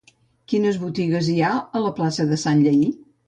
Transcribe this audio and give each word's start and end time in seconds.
Quines 0.53 0.79
botigues 0.85 1.29
hi 1.33 1.37
ha 1.45 1.51
a 1.79 1.83
la 1.85 1.93
plaça 1.99 2.27
de 2.33 2.43
Sanllehy? 2.45 2.83